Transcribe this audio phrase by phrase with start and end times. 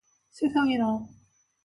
[0.37, 0.87] 세상에나!